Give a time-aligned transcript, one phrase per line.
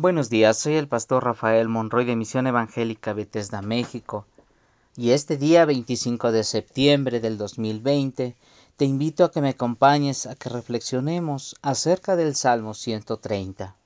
[0.00, 4.24] Buenos días, soy el pastor Rafael Monroy de Misión Evangélica Bethesda, México.
[4.96, 8.34] Y este día 25 de septiembre del 2020
[8.78, 13.76] te invito a que me acompañes a que reflexionemos acerca del Salmo 130.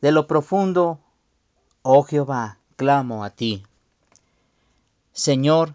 [0.00, 1.00] De lo profundo,
[1.82, 3.64] oh Jehová, clamo a ti.
[5.12, 5.74] Señor,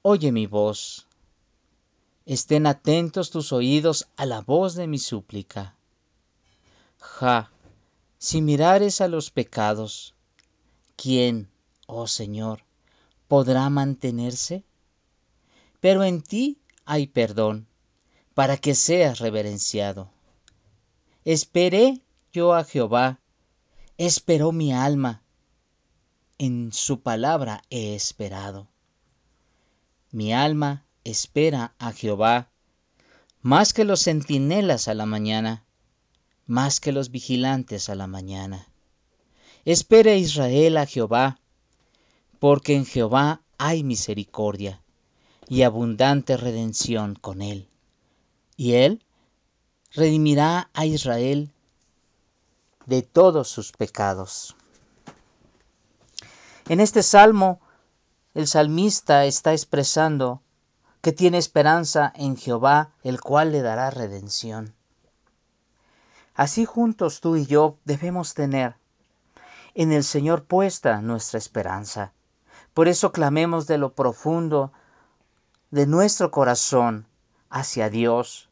[0.00, 1.06] oye mi voz.
[2.24, 5.74] Estén atentos tus oídos a la voz de mi súplica.
[6.98, 7.50] Ja,
[8.22, 10.14] si mirares a los pecados,
[10.94, 11.50] ¿quién,
[11.88, 12.62] oh Señor,
[13.26, 14.62] podrá mantenerse?
[15.80, 17.66] Pero en ti hay perdón,
[18.32, 20.08] para que seas reverenciado.
[21.24, 22.00] Esperé
[22.32, 23.18] yo a Jehová,
[23.98, 25.24] esperó mi alma,
[26.38, 28.68] en su palabra he esperado.
[30.12, 32.52] Mi alma espera a Jehová,
[33.40, 35.64] más que los centinelas a la mañana
[36.46, 38.68] más que los vigilantes a la mañana.
[39.64, 41.38] Espere Israel a Jehová,
[42.38, 44.82] porque en Jehová hay misericordia
[45.48, 47.68] y abundante redención con él.
[48.56, 49.04] Y él
[49.92, 51.52] redimirá a Israel
[52.86, 54.56] de todos sus pecados.
[56.68, 57.60] En este salmo,
[58.34, 60.42] el salmista está expresando
[61.00, 64.74] que tiene esperanza en Jehová, el cual le dará redención.
[66.34, 68.76] Así juntos tú y yo debemos tener
[69.74, 72.12] en el Señor puesta nuestra esperanza.
[72.74, 74.72] Por eso clamemos de lo profundo
[75.70, 77.06] de nuestro corazón
[77.50, 78.48] hacia Dios.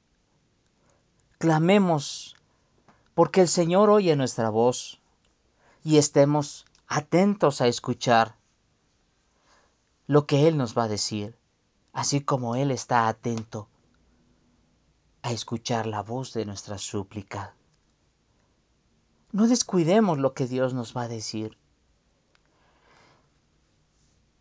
[1.38, 2.36] Clamemos
[3.14, 5.00] porque el Señor oye nuestra voz
[5.82, 8.34] y estemos atentos a escuchar
[10.06, 11.36] lo que Él nos va a decir,
[11.92, 13.68] así como Él está atento
[15.22, 17.54] a escuchar la voz de nuestra súplica.
[19.32, 21.56] No descuidemos lo que Dios nos va a decir.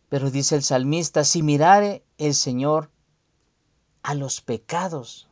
[0.09, 2.89] Pero dice el salmista, si mirare el Señor
[4.01, 5.27] a los pecados,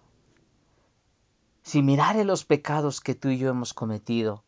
[1.63, 4.43] si mirare los pecados que tú y yo hemos cometido,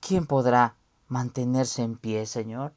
[0.00, 0.76] ¿quién podrá
[1.08, 2.72] mantenerse en pie, Señor?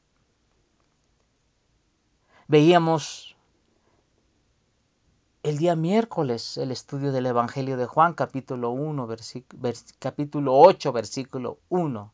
[2.48, 3.35] Veíamos
[5.46, 9.08] el día miércoles el estudio del Evangelio de Juan, capítulo 1,
[10.00, 12.12] capítulo 8, versículo 1.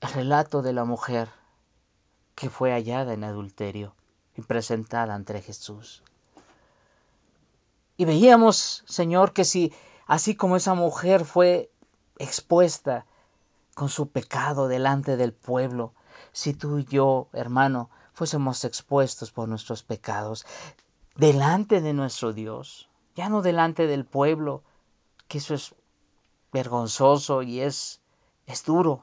[0.00, 1.28] El relato de la mujer
[2.34, 3.94] que fue hallada en adulterio
[4.38, 6.02] y presentada ante Jesús.
[7.98, 9.74] Y veíamos, Señor, que si
[10.06, 11.70] así como esa mujer fue
[12.16, 13.04] expuesta
[13.74, 15.92] con su pecado delante del pueblo,
[16.32, 20.44] si tú y yo, hermano, fuésemos expuestos por nuestros pecados
[21.16, 24.62] delante de nuestro Dios, ya no delante del pueblo,
[25.26, 25.74] que eso es
[26.52, 28.02] vergonzoso y es,
[28.44, 29.02] es duro,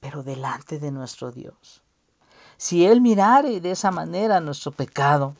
[0.00, 1.82] pero delante de nuestro Dios.
[2.58, 5.34] Si Él mirare de esa manera nuestro pecado,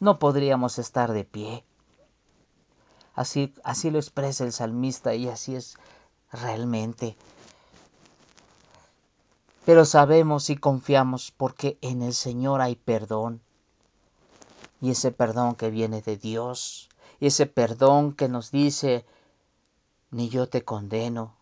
[0.00, 1.62] no podríamos estar de pie.
[3.14, 5.76] Así, así lo expresa el salmista y así es
[6.32, 7.18] realmente
[9.66, 13.42] pero sabemos y confiamos porque en el Señor hay perdón.
[14.80, 16.88] Y ese perdón que viene de Dios,
[17.18, 19.04] y ese perdón que nos dice,
[20.12, 21.34] ni yo te condeno,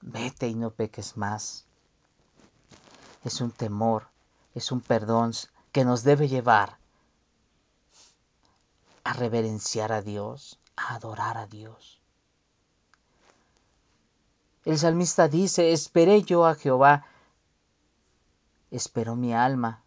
[0.00, 1.66] vete y no peques más.
[3.24, 4.08] Es un temor,
[4.54, 5.34] es un perdón
[5.70, 6.78] que nos debe llevar
[9.04, 12.01] a reverenciar a Dios, a adorar a Dios.
[14.64, 17.04] El salmista dice, esperé yo a Jehová,
[18.70, 19.82] esperó mi alma,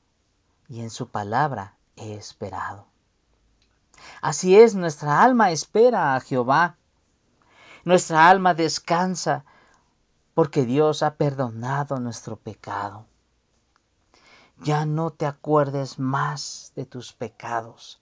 [0.68, 2.88] y en su palabra he esperado.
[4.22, 6.78] Así es, nuestra alma espera a Jehová.
[7.86, 9.46] Nuestra alma descansa
[10.34, 13.06] porque Dios ha perdonado nuestro pecado.
[14.58, 18.02] Ya no te acuerdes más de tus pecados.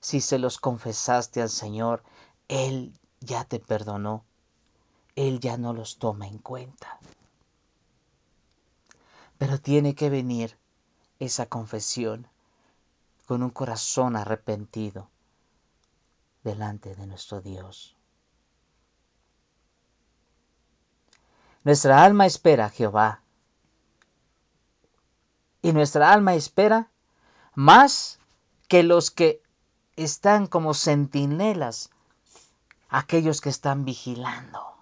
[0.00, 2.02] Si se los confesaste al Señor,
[2.48, 4.24] Él ya te perdonó.
[5.16, 7.00] Él ya no los toma en cuenta.
[9.38, 10.56] Pero tiene que venir
[11.18, 12.28] esa confesión
[13.26, 15.08] con un corazón arrepentido
[16.44, 17.96] delante de nuestro Dios.
[21.64, 23.22] Nuestra alma espera a Jehová.
[25.62, 26.88] Y nuestra alma espera
[27.54, 28.20] más
[28.68, 29.42] que los que
[29.96, 31.90] están como centinelas,
[32.88, 34.75] aquellos que están vigilando.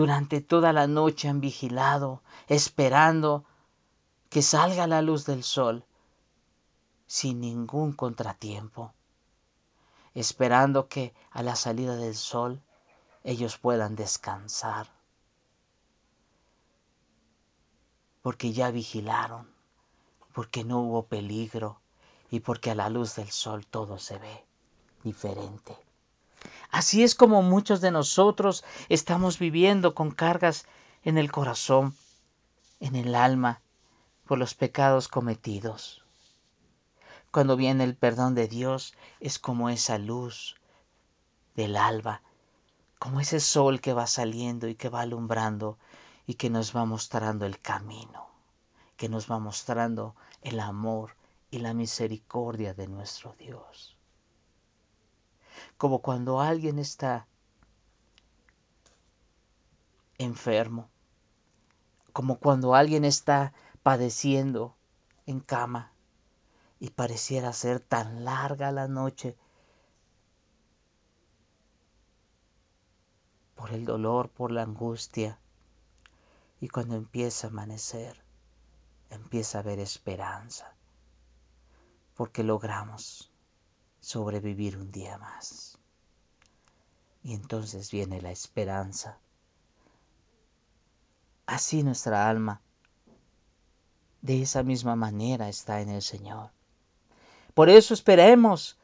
[0.00, 3.44] Durante toda la noche han vigilado, esperando
[4.30, 5.84] que salga la luz del sol
[7.06, 8.94] sin ningún contratiempo.
[10.14, 12.62] esperando que a la salida del sol
[13.24, 14.86] ellos puedan descansar,
[18.22, 19.46] porque ya vigilaron,
[20.32, 21.78] porque no hubo peligro
[22.30, 24.46] y porque a la luz del sol todo se ve
[25.04, 25.76] diferente.
[26.70, 30.66] Así es como muchos de nosotros estamos viviendo con cargas
[31.02, 31.96] en el corazón,
[32.78, 33.60] en el alma,
[34.26, 36.04] por los pecados cometidos.
[37.32, 40.56] Cuando viene el perdón de Dios es como esa luz
[41.56, 42.22] del alba,
[43.00, 45.78] como ese sol que va saliendo y que va alumbrando
[46.26, 48.28] y que nos va mostrando el camino,
[48.96, 51.16] que nos va mostrando el amor
[51.50, 53.96] y la misericordia de nuestro Dios.
[55.76, 57.26] Como cuando alguien está
[60.18, 60.90] enfermo,
[62.12, 63.52] como cuando alguien está
[63.82, 64.76] padeciendo
[65.26, 65.92] en cama
[66.78, 69.36] y pareciera ser tan larga la noche
[73.54, 75.38] por el dolor, por la angustia.
[76.60, 78.22] Y cuando empieza a amanecer,
[79.10, 80.74] empieza a haber esperanza,
[82.14, 83.29] porque logramos
[84.00, 85.78] sobrevivir un día más.
[87.22, 89.18] Y entonces viene la esperanza.
[91.46, 92.62] Así nuestra alma,
[94.22, 96.50] de esa misma manera está en el Señor.
[97.54, 98.78] Por eso esperemos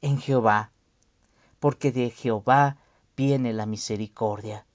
[0.00, 0.72] en Jehová,
[1.58, 2.78] porque de Jehová
[3.16, 4.66] viene la misericordia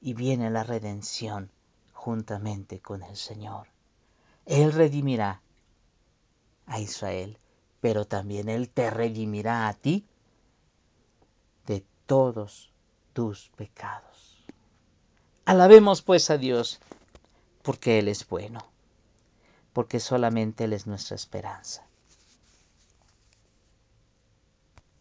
[0.00, 1.50] y viene la redención
[1.92, 3.68] juntamente con el Señor.
[4.46, 5.42] Él redimirá
[6.66, 7.38] a Israel,
[7.80, 10.06] pero también Él te redimirá a ti
[11.66, 12.72] de todos
[13.12, 14.44] tus pecados.
[15.44, 16.80] Alabemos pues a Dios,
[17.62, 18.60] porque Él es bueno,
[19.72, 21.89] porque solamente Él es nuestra esperanza.